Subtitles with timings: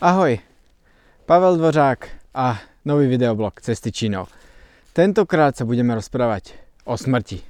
[0.00, 0.38] Ahoj,
[1.26, 4.24] Pavel Dvořák a nový videoblog Cesty Čínou.
[4.96, 6.56] Tentokrát sa budeme rozprávať
[6.88, 7.44] o smrti.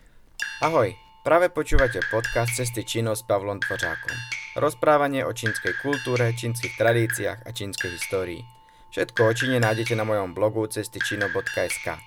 [0.58, 0.90] Ahoj,
[1.22, 4.18] práve počúvate podcast Cesty Čínou s Pavlom Dvořákom.
[4.58, 8.42] Rozprávanie o čínskej kultúre, čínskych tradíciách a čínskej histórii.
[8.90, 12.02] Všetko o Číne nájdete na mojom blogu cestyčino.sk.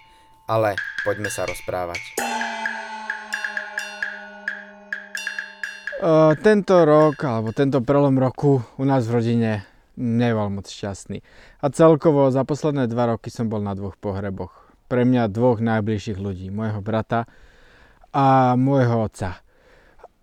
[0.51, 0.75] Ale
[1.07, 2.19] poďme sa rozprávať.
[6.03, 11.21] Uh, tento rok, alebo tento prelom roku u nás v rodine nebol moc šťastný.
[11.61, 14.53] A celkovo za posledné dva roky som bol na dvoch pohreboch.
[14.89, 16.49] Pre mňa dvoch najbližších ľudí.
[16.49, 17.25] Môjho brata
[18.13, 19.41] a môjho otca.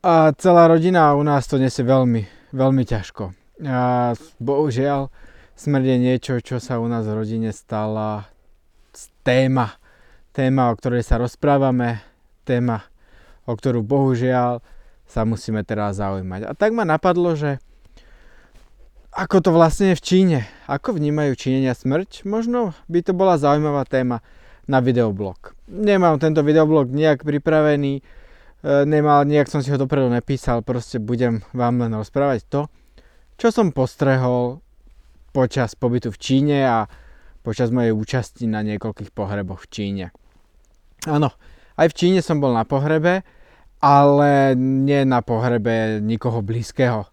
[0.01, 3.37] A celá rodina u nás to nesie veľmi, veľmi ťažko.
[3.69, 5.13] A bohužiaľ,
[5.59, 8.31] smrť je niečo, čo sa u nás v rodine stala
[9.21, 9.77] téma.
[10.33, 12.01] Téma, o ktorej sa rozprávame,
[12.47, 12.87] téma,
[13.45, 14.63] o ktorú bohužiaľ
[15.05, 16.47] sa musíme teraz zaujímať.
[16.47, 17.59] A tak ma napadlo, že
[19.11, 20.39] ako to vlastne je v Číne?
[20.71, 22.23] Ako vnímajú Číňania smrť?
[22.23, 24.23] Možno by to bola zaujímavá téma
[24.71, 25.59] na videoblog.
[25.67, 28.03] Nemám tento videoblog nejak pripravený, e,
[28.87, 32.61] nemal, nejak som si ho dopredu nepísal, proste budem vám len rozprávať to,
[33.35, 34.63] čo som postrehol
[35.35, 36.87] počas pobytu v Číne a
[37.43, 40.07] počas mojej účasti na niekoľkých pohreboch v Číne.
[41.11, 41.35] Áno,
[41.75, 43.27] aj v Číne som bol na pohrebe,
[43.81, 47.09] ale nie na pohrebe nikoho blízkeho.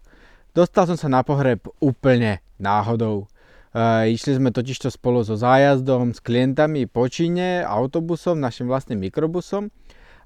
[0.56, 3.28] Dostal som sa na pohreb úplne náhodou.
[3.72, 9.68] E, išli sme totižto spolu so zájazdom, s klientami po Číne, autobusom, našim vlastným mikrobusom.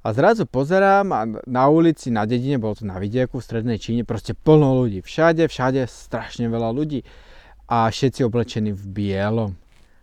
[0.03, 4.03] A zrazu pozerám a na ulici, na dedine, bolo to na vidieku v strednej Číne,
[4.03, 4.99] proste plno ľudí.
[4.99, 7.07] Všade, všade strašne veľa ľudí.
[7.71, 9.55] A všetci oblečení v bielom.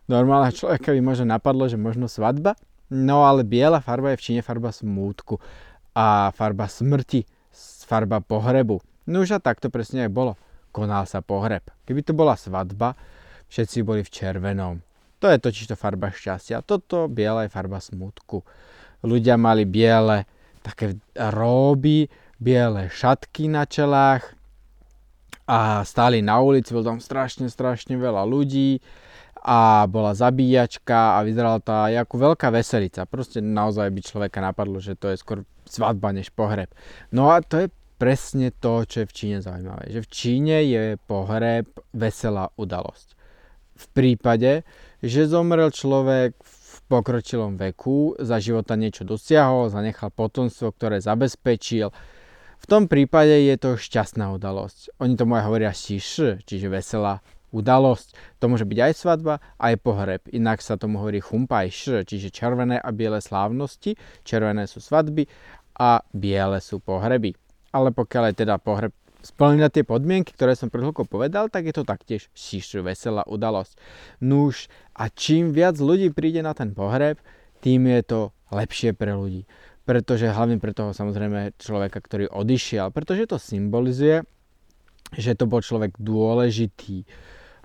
[0.07, 2.55] Normálne človeka by možno napadlo, že možno svadba.
[2.89, 5.37] No ale biela farba je v Číne farba smútku
[5.93, 7.21] a farba smrti,
[7.85, 8.81] farba pohrebu.
[9.09, 10.37] No už a tak to presne aj bolo.
[10.69, 11.65] Konal sa pohreb.
[11.89, 12.93] Keby to bola svadba,
[13.49, 14.85] všetci boli v červenom.
[15.19, 16.61] To je totiž to farba šťastia.
[16.61, 18.45] Toto biela je farba smutku.
[19.01, 20.29] Ľudia mali biele
[20.61, 24.37] také róby, biele šatky na čelách
[25.49, 28.79] a stáli na ulici, bolo tam strašne, strašne veľa ľudí
[29.39, 33.09] a bola zabíjačka a vyzerala aj ako veľká veselica.
[33.09, 36.69] Proste naozaj by človeka napadlo, že to je skôr svadba než pohreb.
[37.09, 37.67] No a to je
[37.99, 39.91] presne to, čo je v Číne zaujímavé.
[39.91, 43.19] Že v Číne je pohreb veselá udalosť.
[43.75, 44.63] V prípade,
[45.03, 51.91] že zomrel človek v pokročilom veku, za života niečo dosiahol, zanechal potomstvo, ktoré zabezpečil,
[52.59, 54.99] v tom prípade je to šťastná udalosť.
[54.99, 57.23] Oni tomu aj hovoria šiš, čiže veselá
[57.55, 58.13] udalosť.
[58.43, 60.21] To môže byť aj svadba, aj pohreb.
[60.35, 61.71] Inak sa tomu hovorí chumpaj
[62.03, 63.95] čiže červené a biele slávnosti.
[64.27, 65.25] Červené sú svadby
[65.79, 67.31] a biele sú pohreby
[67.69, 71.75] ale pokiaľ aj teda pohreb splňa tie podmienky, ktoré som pred chvíľkou povedal, tak je
[71.75, 73.75] to taktiež šíšu veselá udalosť.
[74.23, 77.19] Nuž a čím viac ľudí príde na ten pohreb,
[77.59, 78.19] tým je to
[78.55, 79.43] lepšie pre ľudí.
[79.83, 84.23] Pretože hlavne pre toho samozrejme človeka, ktorý odišiel, pretože to symbolizuje,
[85.17, 87.03] že to bol človek dôležitý.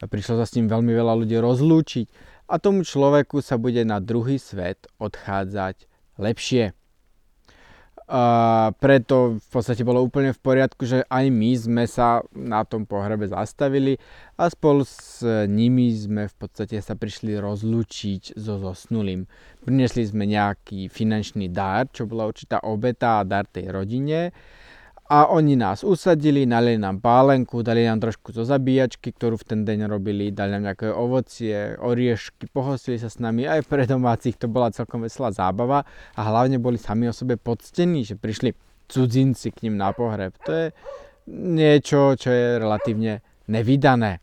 [0.05, 2.07] Prišlo sa s ním veľmi veľa ľudí rozlúčiť
[2.51, 5.87] a tomu človeku sa bude na druhý svet odchádzať
[6.19, 6.77] lepšie.
[8.05, 12.85] A preto v podstate bolo úplne v poriadku, že aj my sme sa na tom
[12.85, 13.97] pohrebe zastavili
[14.37, 19.25] a spolu s nimi sme v podstate sa prišli rozlúčiť so zosnulým.
[19.65, 24.37] Prinesli sme nejaký finančný dar, čo bola určitá obeta a dar tej rodine
[25.15, 29.61] a oni nás usadili, nali nám pálenku, dali nám trošku zo zabíjačky, ktorú v ten
[29.63, 34.51] deň robili, dali nám nejaké ovocie, oriešky, pohostili sa s nami, aj pre domácich to
[34.51, 35.87] bola celkom veselá zábava
[36.19, 38.59] a hlavne boli sami o sebe poctení, že prišli
[38.91, 40.35] cudzinci k ním na pohreb.
[40.43, 40.67] To je
[41.31, 44.19] niečo, čo je relatívne nevydané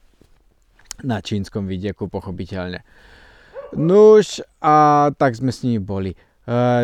[1.08, 2.84] na čínskom vidieku, pochopiteľne.
[3.79, 6.12] Nuž a tak sme s nimi boli.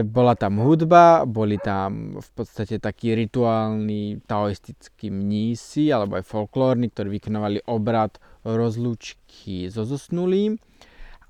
[0.07, 7.19] Bola tam hudba, boli tam v podstate takí rituálni taoistickí mnísi alebo aj folklórni, ktorí
[7.19, 8.16] vykonovali obrad
[8.47, 10.56] rozlúčky so zosnulým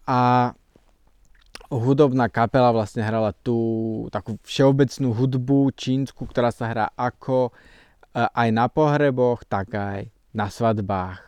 [0.06, 0.54] a
[1.74, 7.52] hudobná kapela vlastne hrala tú takú všeobecnú hudbu čínsku, ktorá sa hrá ako
[8.14, 11.27] aj na pohreboch, tak aj na svadbách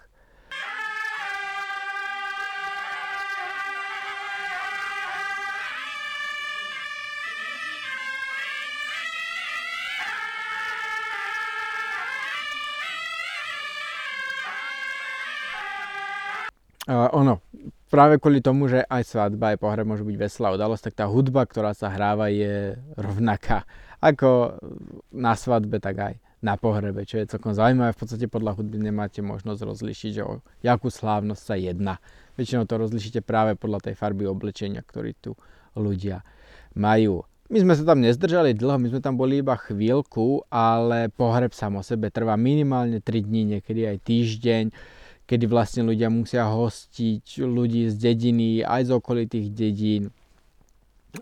[16.90, 17.38] Uh, ono,
[17.94, 21.46] práve kvôli tomu, že aj svadba, aj pohreb môže byť veselá udalosť, tak tá hudba,
[21.46, 23.70] ktorá sa hráva, je rovnaká
[24.02, 24.58] ako
[25.14, 27.92] na svadbe, tak aj na pohrebe, čo je celkom zaujímavé.
[27.92, 32.00] V podstate podľa hudby nemáte možnosť rozlišiť, že o jakú slávnosť sa jedná.
[32.40, 35.36] Väčšinou to rozlišíte práve podľa tej farby oblečenia, ktorý tu
[35.76, 36.24] ľudia
[36.80, 37.28] majú.
[37.50, 41.82] My sme sa tam nezdržali dlho, my sme tam boli iba chvíľku, ale pohreb sám
[41.82, 44.64] o sebe trvá minimálne 3 dní, niekedy aj týždeň,
[45.30, 50.10] kedy vlastne ľudia musia hostiť ľudí z dediny, aj z okolitých dedín.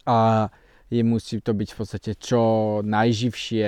[0.08, 0.48] A
[0.88, 3.68] je, musí to byť v podstate čo najživšie,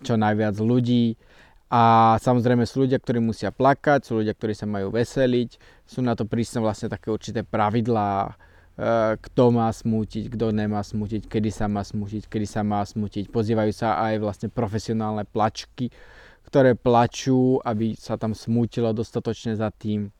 [0.00, 1.20] čo najviac ľudí.
[1.68, 5.60] A samozrejme sú ľudia, ktorí musia plakať, sú ľudia, ktorí sa majú veseliť.
[5.84, 8.32] Sú na to prísne vlastne také určité pravidlá,
[8.74, 13.30] E, kto má smútiť, kto nemá smútiť, kedy sa má smútiť, kedy sa má smútiť.
[13.30, 15.94] Pozývajú sa aj vlastne profesionálne plačky,
[16.54, 20.14] ktoré plačú, aby sa tam smútilo dostatočne za tým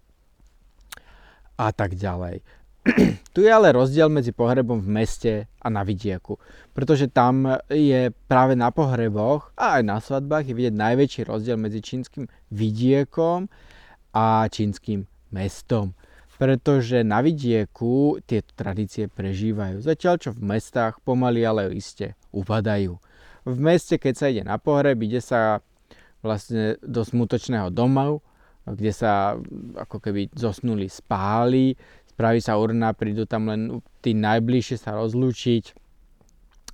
[1.54, 2.42] a tak ďalej.
[3.34, 5.32] tu je ale rozdiel medzi pohrebom v meste
[5.62, 6.34] a na vidieku,
[6.74, 11.78] pretože tam je práve na pohreboch a aj na svadbách je vidieť najväčší rozdiel medzi
[11.78, 13.46] čínskym vidiekom
[14.10, 15.94] a čínskym mestom
[16.34, 19.86] pretože na vidieku tieto tradície prežívajú.
[19.86, 22.98] Zatiaľ čo v mestách pomaly ale iste upadajú.
[23.46, 25.62] V meste, keď sa ide na pohreb, ide sa
[26.24, 28.24] vlastne do smutočného domu,
[28.64, 29.36] kde sa
[29.76, 31.76] ako keby zosnuli spáli,
[32.16, 35.76] spraví sa urna, prídu tam len tí najbližšie sa rozlúčiť.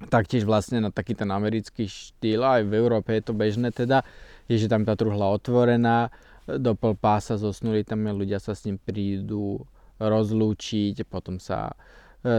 [0.06, 4.06] Taktiež vlastne na taký ten americký štýl, aj v Európe je to bežné teda,
[4.48, 6.08] je, že tam tá truhla otvorená,
[6.46, 9.60] do pol pása zosnuli tam ľudia sa s ním prídu
[10.00, 11.76] rozlúčiť, potom sa
[12.24, 12.34] e,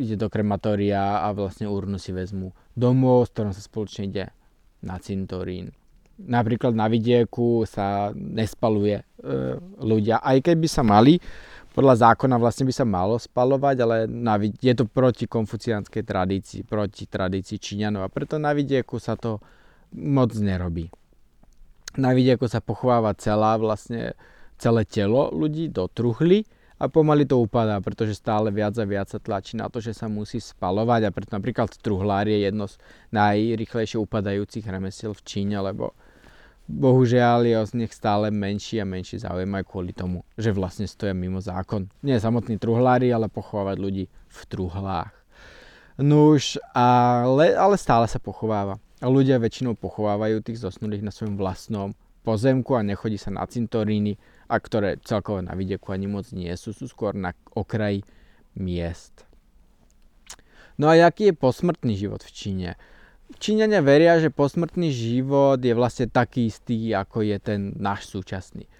[0.00, 4.24] ide do krematória a vlastne urnu si vezmu domov, s ktorom sa spoločne ide
[4.80, 5.76] na cintorín.
[6.16, 9.04] Napríklad na vidieku sa nespaluje e,
[9.84, 11.20] ľudia, aj keď by sa mali,
[11.76, 17.04] podľa zákona vlastne by sa malo spalovať, ale na, je to proti konfuciánskej tradícii, proti
[17.04, 18.08] tradícii Číňanov.
[18.08, 19.44] A preto na vidieku sa to
[19.92, 20.88] moc nerobí.
[22.00, 24.16] Na vidieku sa pochováva celá vlastne
[24.56, 26.48] celé telo ľudí do truhly
[26.80, 30.08] a pomaly to upadá, pretože stále viac a viac sa tlačí na to, že sa
[30.08, 31.08] musí spalovať.
[31.08, 32.80] A preto napríklad truhlár je jedno z
[33.12, 35.92] najrychlejšie upadajúcich remesiel v Číne, lebo
[36.66, 41.14] bohužiaľ je o nich stále menší a menší záujem aj kvôli tomu, že vlastne stoja
[41.14, 41.86] mimo zákon.
[42.02, 45.14] Nie samotní truhlári, ale pochovávať ľudí v truhlách.
[45.96, 48.76] Nuž, ale, ale stále sa pochováva.
[49.00, 51.96] A ľudia väčšinou pochovávajú tých zosnulých na svojom vlastnom
[52.26, 54.18] pozemku a nechodí sa na cintoríny,
[54.50, 58.02] a ktoré celkovo na vidieku ani moc nie sú, sú skôr na okraji
[58.58, 59.26] miest.
[60.76, 62.70] No a aký je posmrtný život v Číne?
[63.26, 68.70] Číňania veria, že posmrtný život je vlastne taký istý, ako je ten náš súčasný.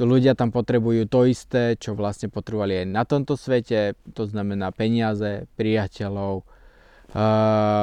[0.00, 5.44] Ľudia tam potrebujú to isté, čo vlastne potrebovali aj na tomto svete, to znamená peniaze,
[5.60, 6.48] priateľov,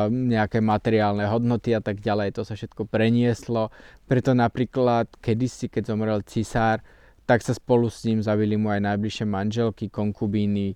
[0.09, 2.33] nejaké materiálne hodnoty a tak ďalej.
[2.33, 3.69] To sa všetko prenieslo.
[4.09, 6.81] Preto napríklad kedysi, keď zomrel cisár,
[7.29, 10.73] tak sa spolu s ním zavili mu aj najbližšie manželky, konkubíny,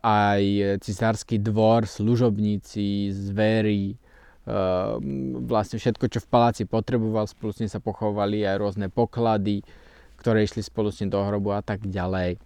[0.00, 0.42] aj
[0.80, 3.98] cisársky dvor, služobníci, zvery,
[5.46, 9.62] vlastne všetko, čo v paláci potreboval, spolu s ním sa pochovali aj rôzne poklady,
[10.18, 12.36] ktoré išli spolu s ním do hrobu a tak ďalej.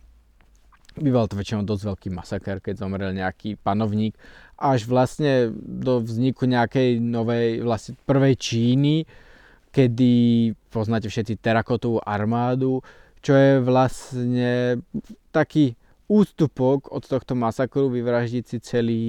[0.95, 4.15] Býval to väčšinou dosť veľký masaker, keď zomrel nejaký panovník.
[4.55, 9.03] Až vlastne do vzniku nejakej novej, vlastne prvej Číny,
[9.75, 12.79] kedy poznáte všetci terakotovú armádu,
[13.19, 14.79] čo je vlastne
[15.35, 15.75] taký
[16.05, 19.03] ústupok od tohto masakru vyvraždiť si celý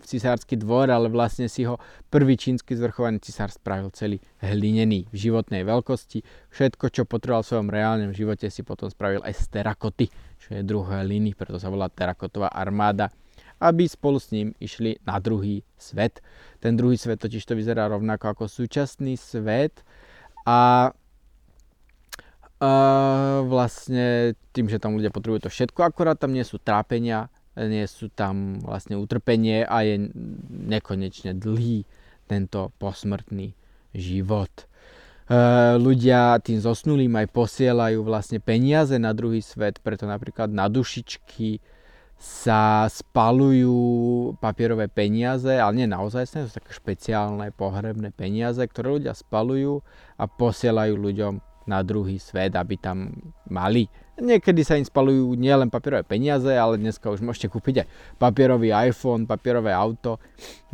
[0.00, 1.76] cisársky dvor, ale vlastne si ho
[2.08, 6.24] prvý čínsky zvrchovaný cisár spravil celý hlinený v životnej veľkosti.
[6.48, 10.06] Všetko, čo potreboval v svojom reálnom živote, si potom spravil aj z terakoty,
[10.40, 13.12] čo je druhé liny, preto sa volá terakotová armáda
[13.58, 16.22] aby spolu s ním išli na druhý svet.
[16.62, 19.82] Ten druhý svet totiž to vyzerá rovnako ako súčasný svet
[20.46, 20.90] a
[22.58, 22.66] Uh,
[23.46, 28.10] vlastne tým, že tam ľudia potrebujú to všetko, akorát tam nie sú trápenia, nie sú
[28.10, 30.10] tam vlastne utrpenie a je
[30.50, 31.82] nekonečne dlhý
[32.30, 33.58] tento posmrtný
[33.96, 34.50] život.
[35.28, 41.60] Uh, ľudia tým zosnulým aj posielajú vlastne peniaze na druhý svet, preto napríklad na dušičky
[42.18, 49.84] sa spalujú papierové peniaze, ale nie naozaj, sú také špeciálne pohrebné peniaze, ktoré ľudia spalujú
[50.18, 53.12] a posielajú ľuďom na druhý svet, aby tam
[53.52, 53.86] mali.
[54.18, 59.30] Niekedy sa im spalujú nielen papierové peniaze, ale dneska už môžete kúpiť aj papierový iPhone,
[59.30, 60.18] papierové auto.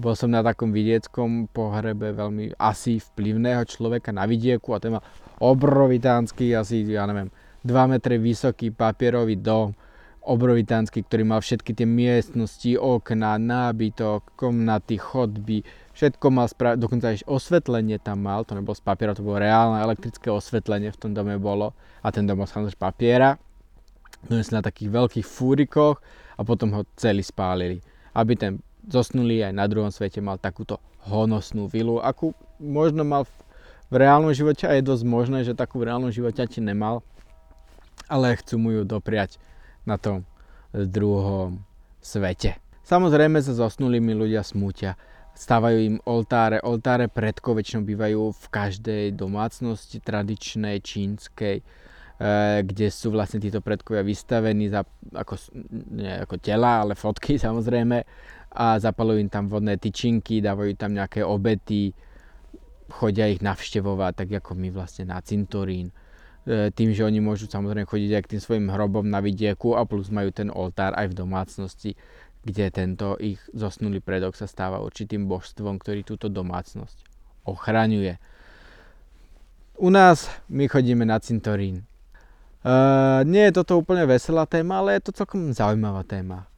[0.00, 5.04] Bol som na takom vidieckom pohrebe veľmi asi vplyvného človeka na vidieku a ten mal
[5.44, 7.28] obrovitánsky, asi, ja neviem,
[7.68, 9.76] 2 metre vysoký papierový dom
[10.24, 15.60] obrovitánsky, ktorý mal všetky tie miestnosti, okna, nábytok, komnaty, chodby,
[15.92, 19.84] všetko mal spra- dokonca aj osvetlenie tam mal, to nebolo z papiera, to bolo reálne
[19.84, 23.30] elektrické osvetlenie v tom dome bolo a ten dom samozrejme z papiera.
[24.24, 26.00] Donesli na takých veľkých fúrikoch
[26.34, 27.84] a potom ho celý spálili.
[28.16, 28.52] Aby ten
[28.88, 33.28] zosnulý aj na druhom svete mal takúto honosnú vilu, akú možno mal
[33.92, 37.04] v reálnom živote a je dosť možné, že takú v reálnom živote ti nemal,
[38.08, 39.36] ale chcú mu ju dopriať
[39.84, 40.24] na tom
[40.74, 41.62] druhom
[42.02, 42.58] svete.
[42.84, 44.98] Samozrejme sa zosnulými ľudia smútia.
[45.34, 46.60] Stávajú im oltáre.
[46.60, 51.64] Oltáre predkov väčšinou bývajú v každej domácnosti tradičnej, čínskej, e,
[52.60, 54.84] kde sú vlastne títo predkovia vystavení za,
[55.16, 55.34] ako,
[55.96, 58.04] nie ako tela, ale fotky samozrejme
[58.54, 61.90] a zapalujú im tam vodné tyčinky, dávajú tam nejaké obety,
[62.86, 65.90] chodia ich navštevovať, tak ako my vlastne na cintorín.
[66.44, 69.88] E, tým, že oni môžu samozrejme chodiť aj k tým svojim hrobom na vidieku a
[69.88, 71.90] plus majú ten oltár aj v domácnosti,
[72.44, 77.00] kde tento ich zosnulý predok sa stáva určitým božstvom, ktorý túto domácnosť
[77.48, 78.20] ochraňuje.
[79.80, 81.88] U nás my chodíme na cintorín.
[82.64, 86.48] Uh, nie je toto úplne veselá téma, ale je to celkom zaujímavá téma.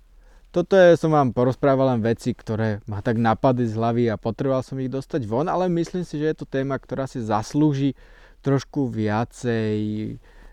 [0.55, 4.63] Toto je, som vám porozprával len veci, ktoré ma tak napadli z hlavy a potreboval
[4.63, 7.99] som ich dostať von, ale myslím si, že je to téma, ktorá si zaslúži
[8.47, 9.75] trošku viacej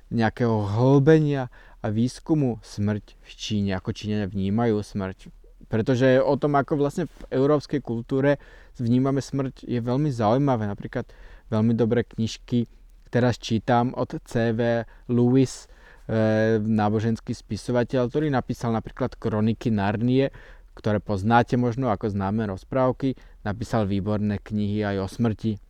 [0.09, 1.53] nejakého hlbenia
[1.85, 5.29] a výskumu smrť v Číne, ako Číňania vnímajú smrť.
[5.69, 8.41] Pretože o tom, ako vlastne v európskej kultúre
[8.81, 10.65] vnímame smrť, je veľmi zaujímavé.
[10.65, 11.05] Napríklad
[11.53, 12.65] veľmi dobré knižky
[13.13, 14.89] teraz čítam od C.V.
[15.05, 15.69] Lewis,
[16.09, 20.33] e, náboženský spisovateľ, ktorý napísal napríklad kroniky Narnie,
[20.73, 23.13] ktoré poznáte možno ako známe rozprávky.
[23.45, 25.61] Napísal výborné knihy aj o smrti,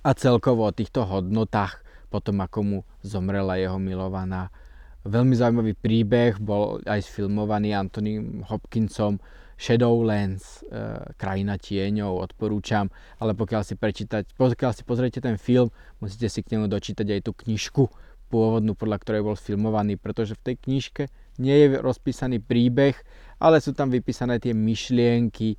[0.00, 4.50] a celkovo o týchto hodnotách potom ako mu zomrela jeho milovaná.
[5.06, 9.16] Veľmi zaujímavý príbeh bol aj sfilmovaný Anthony Hopkinsom
[9.60, 12.88] Shadowlands, e, Krajina tieňov, odporúčam,
[13.20, 15.68] ale pokiaľ si, prečítať, pokiaľ si pozriete ten film,
[16.00, 17.88] musíte si k nemu dočítať aj tú knižku
[18.32, 21.02] pôvodnú, podľa ktorej bol filmovaný, pretože v tej knižke
[21.40, 22.96] nie je rozpísaný príbeh,
[23.40, 25.56] ale sú tam vypísané tie myšlienky,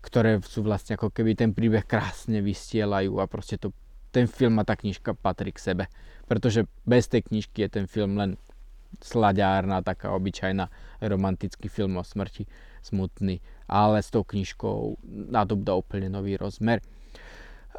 [0.00, 3.72] ktoré sú vlastne ako keby ten príbeh krásne vystielajú a proste to,
[4.10, 5.84] ten film a tá knižka patrí k sebe.
[6.24, 8.40] Pretože bez tej knižky je ten film len
[8.98, 10.66] slaďárna, taká obyčajná
[11.04, 12.48] romantický film o smrti,
[12.82, 13.38] smutný,
[13.70, 14.98] ale s tou knižkou
[15.30, 16.82] nadobdá úplne nový rozmer.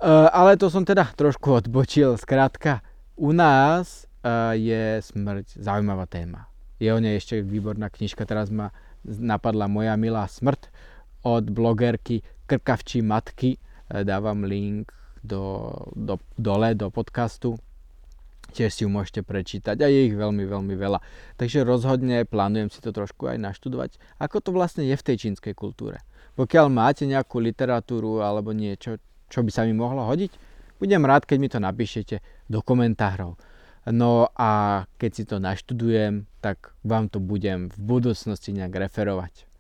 [0.02, 2.16] Uh, ale to som teda trošku odbočil.
[2.16, 2.80] Skrátka,
[3.20, 6.48] u nás uh, je smrť zaujímavá téma.
[6.82, 8.74] Je o nej ešte výborná knižka, teraz ma
[9.06, 10.74] napadla Moja milá smrť
[11.24, 13.56] od blogerky Krkavčí matky.
[13.56, 14.92] E, dávam link
[15.24, 17.58] do, do, dole do podcastu.
[18.52, 21.00] Tiež si ju môžete prečítať a je ich veľmi, veľmi veľa.
[21.40, 25.56] Takže rozhodne plánujem si to trošku aj naštudovať, ako to vlastne je v tej čínskej
[25.56, 26.04] kultúre.
[26.36, 29.00] Pokiaľ máte nejakú literatúru alebo niečo,
[29.32, 30.36] čo by sa mi mohlo hodiť,
[30.84, 32.20] budem rád, keď mi to napíšete
[32.52, 33.40] do komentárov.
[33.88, 39.51] No a keď si to naštudujem, tak vám to budem v budúcnosti nejak referovať.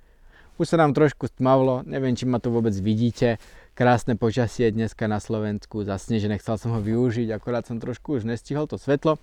[0.60, 3.40] Už sa nám trošku stmavlo, neviem, či ma tu vôbec vidíte.
[3.72, 8.68] Krásne počasie dneska na Slovensku, zasnežené, chcel som ho využiť, akorát som trošku už nestihol
[8.68, 9.16] to svetlo.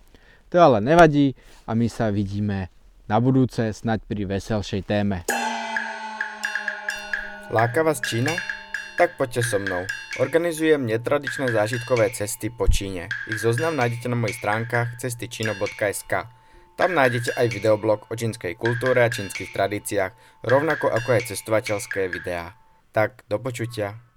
[0.49, 1.37] To ale nevadí
[1.69, 2.73] a my sa vidíme
[3.05, 5.29] na budúce, snaď pri veselšej téme.
[7.53, 8.33] Láka vás Čína?
[8.97, 9.85] Tak poďte so mnou.
[10.19, 13.09] Organizujem netradičné zážitkové cesty po Číne.
[13.31, 16.38] Ich zoznam nájdete na mojich stránkach cestyčino.sk.
[16.79, 22.55] Tam nájdete aj videoblog o čínskej kultúre a čínskych tradíciách, rovnako ako aj cestovateľské videá.
[22.95, 24.08] Tak, do počutia.